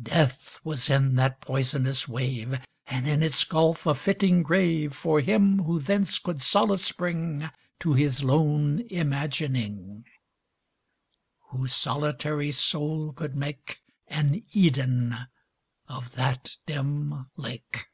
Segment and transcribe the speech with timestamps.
[0.00, 5.64] Death was in that poisonous wave, And in its gulf a fitting grave For him
[5.64, 7.50] who thence could solace bring
[7.80, 10.04] To his lone imagining—
[11.48, 15.16] Whose solitary soul could make An Eden
[15.88, 17.88] of that dim lake.